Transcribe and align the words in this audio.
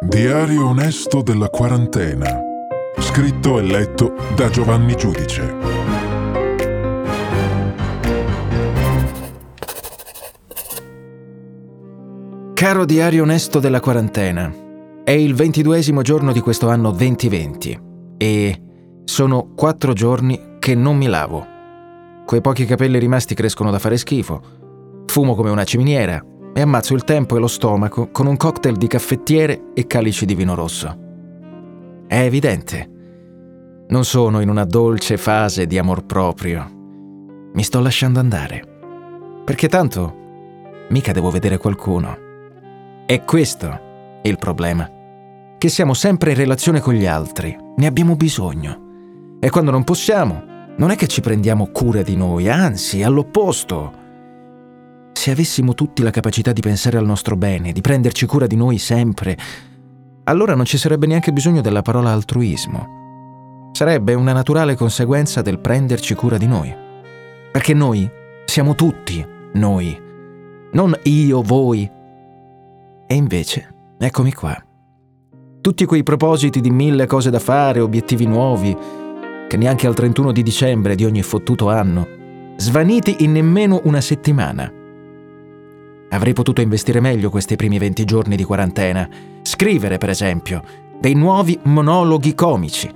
Diario 0.00 0.68
onesto 0.68 1.22
della 1.22 1.48
quarantena. 1.48 2.26
Scritto 2.98 3.58
e 3.58 3.62
letto 3.62 4.14
da 4.36 4.50
Giovanni 4.50 4.94
Giudice. 4.94 5.56
Caro 12.52 12.84
diario 12.84 13.22
onesto 13.22 13.58
della 13.58 13.80
quarantena, 13.80 14.52
è 15.02 15.12
il 15.12 15.34
ventiduesimo 15.34 16.02
giorno 16.02 16.32
di 16.32 16.40
questo 16.40 16.68
anno 16.68 16.90
2020 16.90 17.80
e 18.18 18.62
sono 19.04 19.52
quattro 19.54 19.94
giorni 19.94 20.56
che 20.58 20.74
non 20.74 20.98
mi 20.98 21.06
lavo. 21.06 21.46
Quei 22.26 22.42
pochi 22.42 22.66
capelli 22.66 22.98
rimasti 22.98 23.34
crescono 23.34 23.70
da 23.70 23.78
fare 23.78 23.96
schifo. 23.96 24.42
Fumo 25.06 25.34
come 25.34 25.50
una 25.50 25.64
ciminiera 25.64 26.22
e 26.56 26.62
ammazzo 26.62 26.94
il 26.94 27.04
tempo 27.04 27.36
e 27.36 27.38
lo 27.38 27.48
stomaco 27.48 28.08
con 28.10 28.26
un 28.26 28.38
cocktail 28.38 28.76
di 28.76 28.86
caffettiere 28.86 29.72
e 29.74 29.86
calici 29.86 30.24
di 30.24 30.34
vino 30.34 30.54
rosso. 30.54 30.88
È 32.06 32.18
evidente. 32.18 33.84
Non 33.88 34.06
sono 34.06 34.40
in 34.40 34.48
una 34.48 34.64
dolce 34.64 35.18
fase 35.18 35.66
di 35.66 35.76
amor 35.76 36.06
proprio. 36.06 36.66
Mi 37.52 37.62
sto 37.62 37.78
lasciando 37.80 38.20
andare. 38.20 38.62
Perché 39.44 39.68
tanto 39.68 40.16
mica 40.88 41.12
devo 41.12 41.28
vedere 41.28 41.58
qualcuno. 41.58 42.16
È 43.04 43.22
questo 43.22 43.80
il 44.22 44.38
problema. 44.38 44.90
Che 45.58 45.68
siamo 45.68 45.92
sempre 45.92 46.30
in 46.30 46.38
relazione 46.38 46.80
con 46.80 46.94
gli 46.94 47.04
altri. 47.04 47.54
Ne 47.76 47.86
abbiamo 47.86 48.16
bisogno. 48.16 49.36
E 49.40 49.50
quando 49.50 49.70
non 49.70 49.84
possiamo, 49.84 50.42
non 50.78 50.90
è 50.90 50.96
che 50.96 51.06
ci 51.06 51.20
prendiamo 51.20 51.66
cura 51.66 52.00
di 52.00 52.16
noi, 52.16 52.48
anzi, 52.48 53.02
all'opposto. 53.02 54.04
Se 55.16 55.30
avessimo 55.30 55.72
tutti 55.72 56.02
la 56.02 56.10
capacità 56.10 56.52
di 56.52 56.60
pensare 56.60 56.98
al 56.98 57.06
nostro 57.06 57.36
bene, 57.36 57.72
di 57.72 57.80
prenderci 57.80 58.26
cura 58.26 58.46
di 58.46 58.54
noi 58.54 58.76
sempre, 58.76 59.36
allora 60.24 60.54
non 60.54 60.66
ci 60.66 60.76
sarebbe 60.76 61.06
neanche 61.06 61.32
bisogno 61.32 61.62
della 61.62 61.80
parola 61.80 62.12
altruismo. 62.12 63.70
Sarebbe 63.72 64.12
una 64.12 64.34
naturale 64.34 64.76
conseguenza 64.76 65.40
del 65.40 65.58
prenderci 65.58 66.14
cura 66.14 66.36
di 66.36 66.46
noi. 66.46 66.72
Perché 67.50 67.72
noi 67.72 68.08
siamo 68.44 68.74
tutti 68.74 69.26
noi, 69.54 69.98
non 70.72 70.94
io, 71.04 71.40
voi. 71.40 71.90
E 73.08 73.14
invece, 73.14 73.74
eccomi 73.98 74.34
qua. 74.34 74.54
Tutti 75.62 75.86
quei 75.86 76.02
propositi 76.02 76.60
di 76.60 76.70
mille 76.70 77.06
cose 77.06 77.30
da 77.30 77.40
fare, 77.40 77.80
obiettivi 77.80 78.26
nuovi, 78.26 78.76
che 79.48 79.56
neanche 79.56 79.86
al 79.86 79.94
31 79.94 80.30
di 80.30 80.42
dicembre 80.42 80.94
di 80.94 81.06
ogni 81.06 81.22
fottuto 81.22 81.70
anno, 81.70 82.06
svaniti 82.58 83.24
in 83.24 83.32
nemmeno 83.32 83.80
una 83.84 84.02
settimana. 84.02 84.75
Avrei 86.16 86.32
potuto 86.32 86.62
investire 86.62 86.98
meglio 86.98 87.28
questi 87.28 87.56
primi 87.56 87.76
20 87.78 88.04
giorni 88.06 88.36
di 88.36 88.42
quarantena, 88.42 89.06
scrivere 89.42 89.98
per 89.98 90.08
esempio, 90.08 90.62
dei 90.98 91.12
nuovi 91.12 91.58
monologhi 91.64 92.34
comici. 92.34 92.90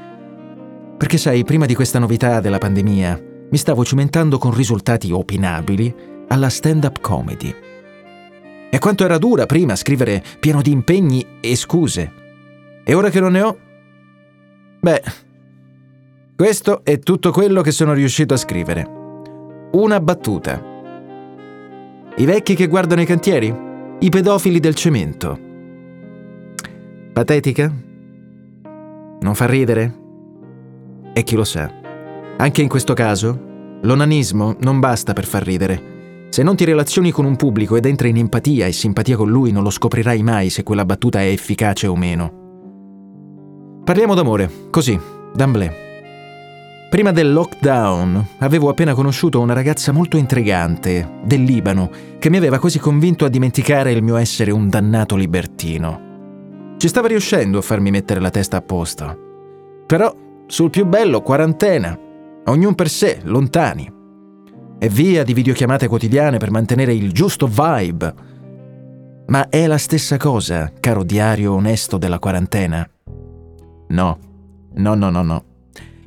Perché 0.96 1.18
sai, 1.18 1.44
prima 1.44 1.66
di 1.66 1.74
questa 1.74 1.98
novità 1.98 2.40
della 2.40 2.56
pandemia, 2.56 3.22
mi 3.50 3.58
stavo 3.58 3.84
cimentando 3.84 4.38
con 4.38 4.54
risultati 4.54 5.12
opinabili 5.12 5.94
alla 6.28 6.48
stand-up 6.48 7.00
comedy. 7.00 7.54
E 8.70 8.78
quanto 8.78 9.04
era 9.04 9.18
dura 9.18 9.44
prima 9.44 9.76
scrivere 9.76 10.24
pieno 10.40 10.62
di 10.62 10.70
impegni 10.70 11.40
e 11.42 11.56
scuse. 11.56 12.12
E 12.82 12.94
ora 12.94 13.10
che 13.10 13.20
non 13.20 13.32
ne 13.32 13.42
ho? 13.42 13.58
Beh, 14.80 15.02
questo 16.34 16.82
è 16.84 16.98
tutto 16.98 17.32
quello 17.32 17.60
che 17.60 17.70
sono 17.70 17.92
riuscito 17.92 18.32
a 18.32 18.38
scrivere. 18.38 19.68
Una 19.72 20.00
battuta. 20.00 20.69
I 22.16 22.24
vecchi 22.24 22.54
che 22.54 22.66
guardano 22.66 23.00
i 23.00 23.06
cantieri? 23.06 23.54
I 24.00 24.08
pedofili 24.08 24.60
del 24.60 24.74
cemento. 24.74 25.38
Patetica? 27.12 27.72
Non 29.20 29.34
fa 29.34 29.46
ridere? 29.46 29.94
E 31.12 31.22
chi 31.22 31.36
lo 31.36 31.44
sa. 31.44 31.72
Anche 32.36 32.62
in 32.62 32.68
questo 32.68 32.94
caso, 32.94 33.38
l'onanismo 33.82 34.56
non 34.60 34.80
basta 34.80 35.12
per 35.12 35.24
far 35.24 35.44
ridere. 35.44 36.26
Se 36.30 36.42
non 36.42 36.56
ti 36.56 36.64
relazioni 36.64 37.10
con 37.10 37.24
un 37.24 37.36
pubblico 37.36 37.76
ed 37.76 37.86
entri 37.86 38.10
in 38.10 38.16
empatia 38.16 38.66
e 38.66 38.72
simpatia 38.72 39.16
con 39.16 39.28
lui, 39.30 39.52
non 39.52 39.62
lo 39.62 39.70
scoprirai 39.70 40.22
mai 40.22 40.50
se 40.50 40.62
quella 40.62 40.84
battuta 40.84 41.20
è 41.20 41.26
efficace 41.26 41.86
o 41.86 41.96
meno. 41.96 42.38
Parliamo 43.84 44.14
d'amore, 44.14 44.50
così, 44.70 44.98
d'amblè. 45.34 45.89
Prima 46.90 47.12
del 47.12 47.32
lockdown 47.32 48.26
avevo 48.38 48.68
appena 48.68 48.94
conosciuto 48.94 49.38
una 49.38 49.52
ragazza 49.52 49.92
molto 49.92 50.16
intrigante, 50.16 51.20
del 51.22 51.44
Libano, 51.44 51.88
che 52.18 52.28
mi 52.28 52.36
aveva 52.36 52.58
quasi 52.58 52.80
convinto 52.80 53.24
a 53.24 53.28
dimenticare 53.28 53.92
il 53.92 54.02
mio 54.02 54.16
essere 54.16 54.50
un 54.50 54.68
dannato 54.68 55.14
libertino. 55.14 56.74
Ci 56.78 56.88
stava 56.88 57.06
riuscendo 57.06 57.58
a 57.58 57.62
farmi 57.62 57.92
mettere 57.92 58.18
la 58.18 58.30
testa 58.30 58.56
a 58.56 58.62
posto. 58.62 59.84
Però, 59.86 60.12
sul 60.48 60.70
più 60.70 60.84
bello, 60.84 61.22
quarantena. 61.22 61.96
Ognuno 62.46 62.74
per 62.74 62.88
sé, 62.88 63.20
lontani. 63.22 63.88
E 64.76 64.88
via 64.88 65.22
di 65.22 65.32
videochiamate 65.32 65.86
quotidiane 65.86 66.38
per 66.38 66.50
mantenere 66.50 66.92
il 66.92 67.12
giusto 67.12 67.46
vibe. 67.46 68.14
Ma 69.28 69.48
è 69.48 69.68
la 69.68 69.78
stessa 69.78 70.16
cosa, 70.16 70.72
caro 70.80 71.04
diario 71.04 71.52
onesto 71.52 71.98
della 71.98 72.18
quarantena? 72.18 72.84
No, 73.90 74.18
no, 74.74 74.94
no, 74.96 75.10
no, 75.10 75.22
no. 75.22 75.44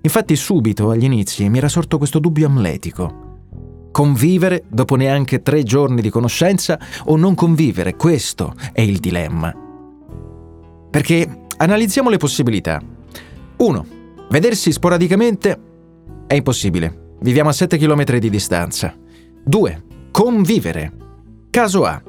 Infatti 0.06 0.36
subito, 0.36 0.90
agli 0.90 1.06
inizi, 1.06 1.48
mi 1.48 1.60
era 1.60 1.70
sorto 1.70 1.98
questo 1.98 2.20
dubbio 2.20 2.48
amletico. 2.48 3.22
Convivere 3.90 4.66
dopo 4.68 4.96
neanche 4.96 5.42
tre 5.42 5.64
giorni 5.64 6.02
di 6.02 6.10
conoscenza 6.10 6.78
o 7.06 7.16
non 7.16 7.36
convivere, 7.36 7.96
questo 7.96 8.54
è 8.74 8.82
il 8.82 9.00
dilemma. 9.00 9.56
Perché 10.90 11.46
analizziamo 11.56 12.10
le 12.10 12.18
possibilità. 12.18 12.82
1. 13.56 13.86
Vedersi 14.30 14.74
sporadicamente 14.74 15.60
è 16.28 16.34
impossibile. 16.34 17.16
Viviamo 17.22 17.50
a 17.50 17.54
7 17.54 17.78
km 17.78 18.18
di 18.18 18.30
distanza. 18.30 18.94
2. 19.46 19.84
Convivere. 20.12 20.92
Caso 21.50 21.86
A. 21.86 22.04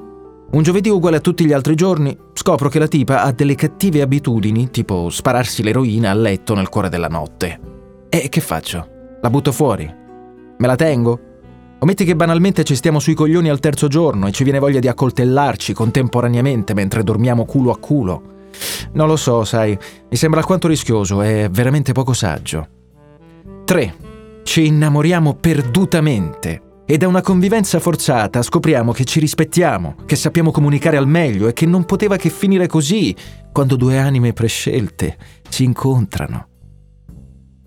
Un 0.51 0.63
giovedì 0.65 0.89
uguale 0.89 1.19
a 1.19 1.21
tutti 1.21 1.45
gli 1.45 1.53
altri 1.53 1.77
giorni, 1.77 2.17
scopro 2.33 2.69
che 2.69 2.81
la 2.81 2.89
tipa 2.89 3.23
ha 3.23 3.31
delle 3.31 3.55
cattive 3.55 4.03
abitudini, 4.03 4.71
tipo 4.71 5.11
spararsi 5.11 5.63
l'eroina 5.63 6.11
a 6.11 6.15
letto 6.15 6.55
nel 6.55 6.69
cuore 6.69 6.89
della 6.89 7.09
notte. 7.09 7.74
E 8.15 8.29
che 8.29 8.41
faccio? 8.41 9.17
La 9.23 9.29
butto 9.29 9.51
fuori? 9.51 9.93
Me 10.57 10.67
la 10.69 10.77
tengo? 10.77 11.19
O 11.81 11.85
metti 11.85 12.05
che 12.05 12.15
banalmente 12.15 12.63
ci 12.63 12.77
stiamo 12.77 13.01
sui 13.01 13.13
coglioni 13.13 13.49
al 13.49 13.59
terzo 13.59 13.89
giorno 13.89 14.29
e 14.29 14.31
ci 14.31 14.45
viene 14.45 14.61
voglia 14.61 14.79
di 14.79 14.87
accoltellarci 14.87 15.73
contemporaneamente 15.73 16.75
mentre 16.75 17.03
dormiamo 17.03 17.45
culo 17.45 17.73
a 17.73 17.77
culo? 17.77 18.23
Non 18.93 19.09
lo 19.09 19.17
so, 19.17 19.43
sai, 19.43 19.77
mi 20.09 20.17
sembra 20.17 20.39
alquanto 20.39 20.69
rischioso 20.69 21.23
e 21.23 21.49
veramente 21.51 21.91
poco 21.91 22.13
saggio. 22.13 22.69
3. 23.65 23.95
Ci 24.45 24.65
innamoriamo 24.65 25.35
perdutamente 25.35 26.83
e 26.87 26.97
da 26.97 27.09
una 27.09 27.21
convivenza 27.21 27.81
forzata 27.81 28.43
scopriamo 28.43 28.93
che 28.93 29.05
ci 29.05 29.19
rispettiamo, 29.19 29.97
che 30.07 30.15
sappiamo 30.15 30.53
comunicare 30.53 30.97
al 30.97 31.09
meglio 31.09 31.49
e 31.49 31.53
che 31.53 31.67
non 31.67 31.85
poteva 31.85 32.15
che 32.17 32.31
finire 32.31 32.69
così 32.69 33.13
quando 33.51 33.75
due 33.75 33.99
anime 33.99 34.33
prescelte 34.33 35.17
si 35.49 35.65
incontrano. 35.65 36.51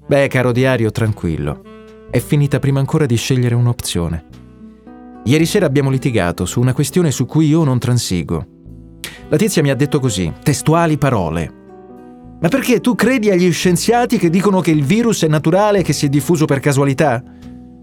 Beh, 0.08 0.30
caro 0.30 0.54
diario, 0.54 0.90
tranquillo. 0.90 1.62
È 2.10 2.20
finita 2.20 2.60
prima 2.60 2.80
ancora 2.80 3.06
di 3.06 3.18
scegliere 3.18 3.56
un'opzione. 3.56 4.26
Ieri 5.26 5.46
sera 5.46 5.66
abbiamo 5.66 5.90
litigato 5.90 6.46
su 6.46 6.62
una 6.62 6.72
questione 6.72 7.12
su 7.12 7.26
cui 7.26 7.48
io 7.48 7.66
non 7.66 7.78
transigo. 7.78 8.46
La 9.28 9.36
tizia 9.36 9.62
mi 9.62 9.70
ha 9.70 9.76
detto 9.76 10.00
così, 10.00 10.32
testuali 10.42 10.98
parole. 10.98 11.54
Ma 12.40 12.48
perché 12.48 12.80
tu 12.80 12.96
credi 12.96 13.30
agli 13.30 13.52
scienziati 13.52 14.18
che 14.18 14.30
dicono 14.30 14.62
che 14.62 14.72
il 14.72 14.86
virus 14.86 15.26
è 15.26 15.28
naturale 15.28 15.80
e 15.80 15.84
che 15.84 15.92
si 15.92 16.06
è 16.06 16.10
diffuso 16.10 16.46
per 16.46 16.62
casualità? 16.62 17.22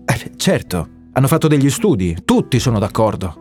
Eh, 0.07 0.31
certo, 0.37 0.89
hanno 1.13 1.27
fatto 1.27 1.47
degli 1.47 1.69
studi, 1.69 2.17
tutti 2.25 2.59
sono 2.59 2.79
d'accordo. 2.79 3.37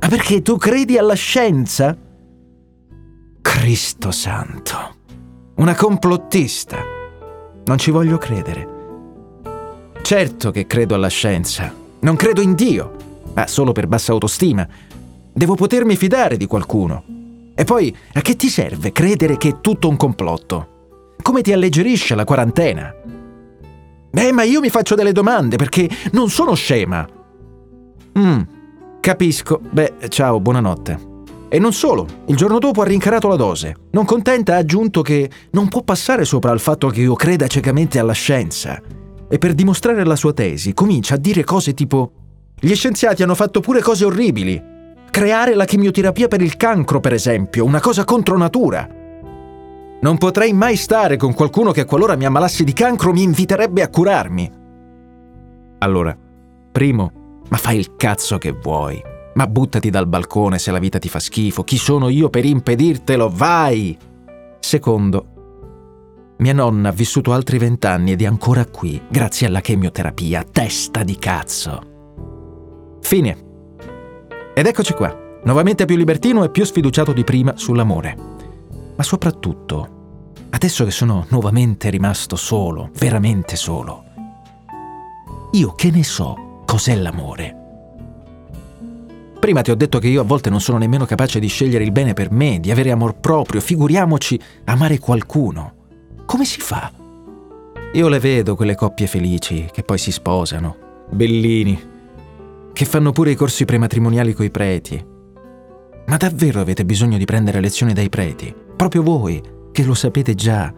Ma 0.00 0.08
perché 0.08 0.40
tu 0.40 0.56
credi 0.56 0.96
alla 0.96 1.12
scienza? 1.12 1.94
Cristo 3.42 4.10
santo. 4.10 4.94
Una 5.56 5.74
complottista. 5.74 7.00
Non 7.64 7.78
ci 7.78 7.90
voglio 7.90 8.18
credere. 8.18 8.80
Certo 10.02 10.50
che 10.50 10.66
credo 10.66 10.94
alla 10.94 11.08
scienza. 11.08 11.72
Non 12.00 12.16
credo 12.16 12.40
in 12.40 12.54
Dio, 12.54 12.96
ma 13.34 13.46
solo 13.46 13.72
per 13.72 13.86
bassa 13.86 14.12
autostima. 14.12 14.66
Devo 15.32 15.54
potermi 15.54 15.96
fidare 15.96 16.36
di 16.36 16.46
qualcuno. 16.46 17.04
E 17.54 17.64
poi, 17.64 17.94
a 18.14 18.20
che 18.20 18.34
ti 18.34 18.48
serve 18.48 18.92
credere 18.92 19.36
che 19.36 19.48
è 19.48 19.60
tutto 19.60 19.88
un 19.88 19.96
complotto? 19.96 21.14
Come 21.22 21.42
ti 21.42 21.52
alleggerisce 21.52 22.14
la 22.14 22.24
quarantena? 22.24 22.92
Beh, 24.10 24.32
ma 24.32 24.42
io 24.42 24.60
mi 24.60 24.68
faccio 24.68 24.94
delle 24.94 25.12
domande 25.12 25.56
perché 25.56 25.88
non 26.12 26.28
sono 26.28 26.54
scema. 26.54 27.06
Mm, 28.18 28.40
capisco. 29.00 29.60
Beh, 29.70 29.94
ciao, 30.08 30.40
buonanotte. 30.40 31.11
E 31.54 31.58
non 31.58 31.74
solo, 31.74 32.06
il 32.28 32.36
giorno 32.36 32.58
dopo 32.58 32.80
ha 32.80 32.86
rincarato 32.86 33.28
la 33.28 33.36
dose. 33.36 33.76
Non 33.90 34.06
contenta 34.06 34.54
ha 34.54 34.56
aggiunto 34.56 35.02
che 35.02 35.30
non 35.50 35.68
può 35.68 35.82
passare 35.82 36.24
sopra 36.24 36.50
al 36.50 36.60
fatto 36.60 36.88
che 36.88 37.02
io 37.02 37.12
creda 37.12 37.46
ciecamente 37.46 37.98
alla 37.98 38.14
scienza. 38.14 38.80
E 39.28 39.36
per 39.36 39.52
dimostrare 39.52 40.02
la 40.06 40.16
sua 40.16 40.32
tesi 40.32 40.72
comincia 40.72 41.16
a 41.16 41.18
dire 41.18 41.44
cose 41.44 41.74
tipo 41.74 42.12
gli 42.58 42.74
scienziati 42.74 43.22
hanno 43.22 43.34
fatto 43.34 43.60
pure 43.60 43.82
cose 43.82 44.06
orribili. 44.06 44.62
Creare 45.10 45.54
la 45.54 45.66
chimioterapia 45.66 46.26
per 46.26 46.40
il 46.40 46.56
cancro, 46.56 47.00
per 47.00 47.12
esempio, 47.12 47.66
una 47.66 47.80
cosa 47.80 48.04
contro 48.04 48.38
natura. 48.38 48.88
Non 50.00 50.16
potrei 50.16 50.54
mai 50.54 50.76
stare 50.76 51.18
con 51.18 51.34
qualcuno 51.34 51.70
che 51.70 51.84
qualora 51.84 52.16
mi 52.16 52.24
ammalassi 52.24 52.64
di 52.64 52.72
cancro 52.72 53.12
mi 53.12 53.24
inviterebbe 53.24 53.82
a 53.82 53.90
curarmi. 53.90 54.50
Allora, 55.80 56.16
primo, 56.72 57.12
ma 57.50 57.58
fai 57.58 57.76
il 57.76 57.94
cazzo 57.96 58.38
che 58.38 58.52
vuoi. 58.52 59.11
Ma 59.34 59.46
buttati 59.46 59.90
dal 59.90 60.06
balcone 60.06 60.58
se 60.58 60.70
la 60.70 60.78
vita 60.78 60.98
ti 60.98 61.08
fa 61.08 61.18
schifo. 61.18 61.64
Chi 61.64 61.76
sono 61.76 62.08
io 62.08 62.28
per 62.28 62.44
impedirtelo? 62.44 63.30
Vai! 63.32 63.96
Secondo, 64.60 65.26
mia 66.38 66.52
nonna 66.52 66.90
ha 66.90 66.92
vissuto 66.92 67.32
altri 67.32 67.58
vent'anni 67.58 68.12
ed 68.12 68.22
è 68.22 68.26
ancora 68.26 68.66
qui, 68.66 69.00
grazie 69.08 69.46
alla 69.46 69.60
chemioterapia. 69.60 70.44
Testa 70.50 71.02
di 71.02 71.16
cazzo. 71.16 73.00
Fine. 73.00 73.50
Ed 74.54 74.66
eccoci 74.66 74.92
qua, 74.92 75.16
nuovamente 75.44 75.84
più 75.86 75.96
libertino 75.96 76.44
e 76.44 76.50
più 76.50 76.64
sfiduciato 76.64 77.12
di 77.12 77.24
prima 77.24 77.56
sull'amore 77.56 78.32
ma 79.02 79.02
soprattutto, 79.02 80.34
adesso 80.50 80.84
che 80.84 80.90
sono 80.90 81.26
nuovamente 81.30 81.90
rimasto 81.90 82.36
solo, 82.36 82.90
veramente 82.98 83.56
solo, 83.56 84.04
io 85.52 85.74
che 85.74 85.90
ne 85.90 86.04
so 86.04 86.62
cos'è 86.64 86.94
l'amore? 86.94 87.61
Prima 89.42 89.60
ti 89.60 89.72
ho 89.72 89.74
detto 89.74 89.98
che 89.98 90.06
io 90.06 90.20
a 90.20 90.24
volte 90.24 90.50
non 90.50 90.60
sono 90.60 90.78
nemmeno 90.78 91.04
capace 91.04 91.40
di 91.40 91.48
scegliere 91.48 91.82
il 91.82 91.90
bene 91.90 92.12
per 92.12 92.30
me, 92.30 92.60
di 92.60 92.70
avere 92.70 92.92
amor 92.92 93.16
proprio, 93.18 93.60
figuriamoci 93.60 94.40
amare 94.66 95.00
qualcuno. 95.00 95.72
Come 96.24 96.44
si 96.44 96.60
fa? 96.60 96.92
Io 97.94 98.06
le 98.06 98.20
vedo 98.20 98.54
quelle 98.54 98.76
coppie 98.76 99.08
felici 99.08 99.68
che 99.72 99.82
poi 99.82 99.98
si 99.98 100.12
sposano, 100.12 100.76
bellini, 101.10 101.76
che 102.72 102.84
fanno 102.84 103.10
pure 103.10 103.32
i 103.32 103.34
corsi 103.34 103.64
prematrimoniali 103.64 104.32
coi 104.32 104.52
preti. 104.52 105.04
Ma 106.06 106.16
davvero 106.16 106.60
avete 106.60 106.84
bisogno 106.84 107.18
di 107.18 107.24
prendere 107.24 107.58
lezioni 107.58 107.92
dai 107.92 108.08
preti? 108.08 108.54
proprio 108.76 109.02
voi, 109.02 109.42
che 109.72 109.82
lo 109.82 109.94
sapete 109.94 110.36
già. 110.36 110.72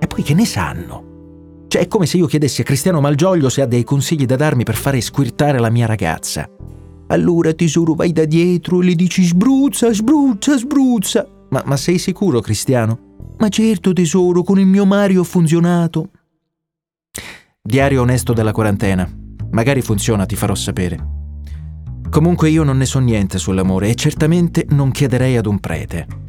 E 0.00 0.06
poi 0.08 0.24
che 0.24 0.34
ne 0.34 0.46
sanno? 0.46 1.66
Cioè 1.68 1.82
è 1.82 1.86
come 1.86 2.06
se 2.06 2.16
io 2.16 2.26
chiedessi 2.26 2.62
a 2.62 2.64
Cristiano 2.64 3.00
Malgioglio 3.00 3.48
se 3.48 3.62
ha 3.62 3.66
dei 3.66 3.84
consigli 3.84 4.26
da 4.26 4.34
darmi 4.34 4.64
per 4.64 4.74
fare 4.74 5.00
squirtare 5.00 5.60
la 5.60 5.70
mia 5.70 5.86
ragazza. 5.86 6.48
Allora 7.10 7.52
tesoro 7.52 7.94
vai 7.94 8.12
da 8.12 8.24
dietro 8.24 8.80
e 8.80 8.84
le 8.84 8.94
dici 8.94 9.22
sbruzza, 9.22 9.92
sbruzza, 9.92 10.56
sbruzza. 10.56 11.26
Ma, 11.50 11.62
ma 11.66 11.76
sei 11.76 11.98
sicuro 11.98 12.40
Cristiano? 12.40 13.34
Ma 13.38 13.48
certo 13.48 13.92
tesoro, 13.92 14.42
con 14.42 14.58
il 14.58 14.66
mio 14.66 14.84
Mario 14.84 15.20
ho 15.20 15.24
funzionato. 15.24 16.10
Diario 17.62 18.02
onesto 18.02 18.32
della 18.32 18.52
quarantena. 18.52 19.08
Magari 19.50 19.82
funziona, 19.82 20.26
ti 20.26 20.36
farò 20.36 20.54
sapere. 20.54 21.18
Comunque 22.08 22.50
io 22.50 22.64
non 22.64 22.76
ne 22.76 22.86
so 22.86 22.98
niente 22.98 23.38
sull'amore 23.38 23.88
e 23.88 23.94
certamente 23.94 24.66
non 24.70 24.90
chiederei 24.90 25.36
ad 25.36 25.46
un 25.46 25.58
prete 25.58 26.28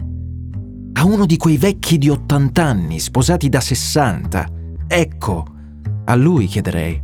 a 1.01 1.06
uno 1.06 1.25
di 1.25 1.36
quei 1.36 1.57
vecchi 1.57 1.98
di 1.98 2.10
80 2.10 2.63
anni, 2.63 3.00
sposati 3.00 3.50
da 3.50 3.60
60. 3.60 4.48
Ecco, 4.88 5.45
a 6.06 6.13
lui 6.13 6.45
chiederei. 6.45 7.01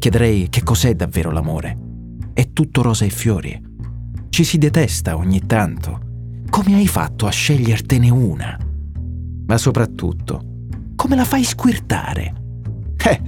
Chiederei 0.00 0.48
che 0.48 0.64
cos'è 0.64 0.96
davvero 0.96 1.30
l'amore. 1.30 1.83
È 2.34 2.52
tutto 2.52 2.82
rosa 2.82 3.04
e 3.04 3.10
fiori. 3.10 3.62
Ci 4.28 4.42
si 4.42 4.58
detesta 4.58 5.16
ogni 5.16 5.46
tanto. 5.46 6.00
Come 6.50 6.74
hai 6.74 6.88
fatto 6.88 7.26
a 7.26 7.30
scegliertene 7.30 8.10
una? 8.10 8.58
Ma 9.46 9.56
soprattutto, 9.56 10.42
come 10.96 11.14
la 11.14 11.24
fai 11.24 11.44
squirtare? 11.44 12.34
Eh, 12.96 13.22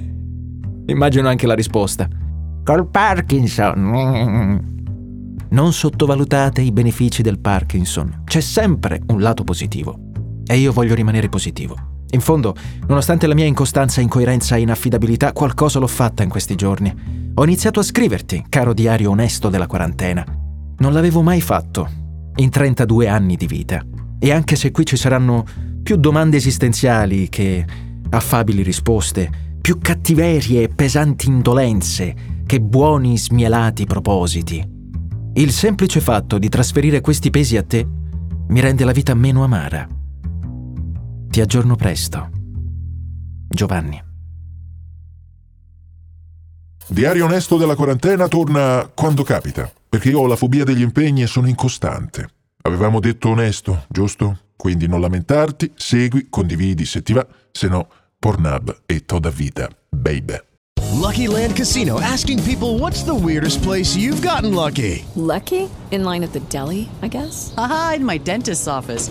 immagino 0.86 1.28
anche 1.28 1.46
la 1.46 1.54
risposta. 1.54 2.08
Col 2.64 2.88
Parkinson. 2.88 4.64
Non 5.50 5.72
sottovalutate 5.72 6.62
i 6.62 6.72
benefici 6.72 7.22
del 7.22 7.38
Parkinson, 7.38 8.22
c'è 8.24 8.40
sempre 8.40 9.00
un 9.06 9.20
lato 9.20 9.44
positivo. 9.44 10.00
E 10.44 10.56
io 10.56 10.72
voglio 10.72 10.96
rimanere 10.96 11.28
positivo. 11.28 11.76
In 12.10 12.20
fondo, 12.20 12.56
nonostante 12.88 13.28
la 13.28 13.34
mia 13.34 13.44
incostanza, 13.44 14.00
incoerenza 14.00 14.56
e 14.56 14.62
inaffidabilità, 14.62 15.32
qualcosa 15.32 15.78
l'ho 15.78 15.86
fatta 15.86 16.24
in 16.24 16.28
questi 16.28 16.56
giorni. 16.56 17.25
Ho 17.38 17.44
iniziato 17.44 17.80
a 17.80 17.82
scriverti, 17.82 18.46
caro 18.48 18.72
diario 18.72 19.10
onesto 19.10 19.50
della 19.50 19.66
quarantena. 19.66 20.24
Non 20.78 20.94
l'avevo 20.94 21.20
mai 21.20 21.42
fatto, 21.42 21.86
in 22.36 22.48
32 22.48 23.08
anni 23.08 23.36
di 23.36 23.46
vita. 23.46 23.84
E 24.18 24.32
anche 24.32 24.56
se 24.56 24.70
qui 24.70 24.86
ci 24.86 24.96
saranno 24.96 25.44
più 25.82 25.96
domande 25.96 26.38
esistenziali 26.38 27.28
che 27.28 27.62
affabili 28.08 28.62
risposte, 28.62 29.30
più 29.60 29.76
cattiverie 29.78 30.62
e 30.62 30.68
pesanti 30.68 31.28
indolenze 31.28 32.14
che 32.46 32.58
buoni 32.58 33.18
smielati 33.18 33.84
propositi, 33.84 34.66
il 35.34 35.50
semplice 35.50 36.00
fatto 36.00 36.38
di 36.38 36.48
trasferire 36.48 37.02
questi 37.02 37.28
pesi 37.28 37.58
a 37.58 37.62
te 37.62 37.86
mi 38.48 38.60
rende 38.60 38.84
la 38.84 38.92
vita 38.92 39.12
meno 39.12 39.44
amara. 39.44 39.86
Ti 41.28 41.40
aggiorno 41.42 41.76
presto. 41.76 42.30
Giovanni. 43.46 44.05
Diario 46.88 47.24
onesto 47.24 47.56
della 47.56 47.74
quarantena 47.74 48.28
torna 48.28 48.88
quando 48.94 49.24
capita, 49.24 49.68
perché 49.88 50.10
io 50.10 50.20
ho 50.20 50.26
la 50.26 50.36
fobia 50.36 50.62
degli 50.62 50.82
impegni 50.82 51.22
e 51.22 51.26
sono 51.26 51.48
incostante. 51.48 52.28
Avevamo 52.62 53.00
detto 53.00 53.30
onesto, 53.30 53.86
giusto? 53.88 54.38
Quindi 54.56 54.86
non 54.86 55.00
lamentarti, 55.00 55.72
segui, 55.74 56.28
condividi 56.30 56.84
se 56.84 57.02
ti 57.02 57.12
va, 57.12 57.26
se 57.50 57.66
no 57.66 57.88
Pornhub 58.20 58.82
e 58.86 59.04
toda 59.04 59.30
vita, 59.30 59.68
baby. 59.90 60.40
Lucky 60.92 61.26
Land 61.26 61.56
Casino 61.56 61.98
asking 62.00 62.40
people 62.44 62.78
what's 62.78 63.02
the 63.02 63.14
weirdest 63.14 63.62
place 63.62 63.96
you've 63.96 64.24
gotten 64.24 64.54
lucky? 64.54 65.04
Lucky? 65.14 65.68
In 65.90 66.04
line 66.04 66.22
at 66.22 66.32
the 66.32 66.40
deli, 66.48 66.88
I 67.02 67.08
guess? 67.08 67.52
Aha, 67.56 67.94
in 67.96 68.04
my 68.04 68.18
dentist's 68.18 68.68
office. 68.68 69.10